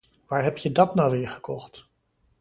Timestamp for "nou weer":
0.95-1.27